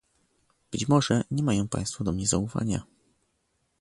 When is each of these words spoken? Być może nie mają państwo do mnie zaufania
Być 0.71 0.87
może 0.87 1.23
nie 1.31 1.43
mają 1.43 1.67
państwo 1.67 2.03
do 2.03 2.11
mnie 2.11 2.27
zaufania 2.27 2.85